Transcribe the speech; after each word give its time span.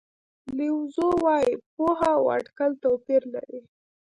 لیو 0.57 0.77
زو 0.95 1.07
وایي 1.23 1.53
پوهه 1.75 2.09
او 2.17 2.23
اټکل 2.35 2.71
توپیر 2.83 3.21
لري. 3.33 3.59